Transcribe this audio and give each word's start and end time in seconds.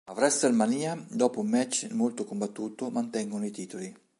A 0.09 0.13
Wrestlemania, 0.15 0.97
dopo 1.11 1.41
un 1.41 1.49
match 1.49 1.87
molto 1.91 2.23
combattuto, 2.25 2.89
mantengono 2.89 3.45
i 3.45 3.51
titoli. 3.51 3.93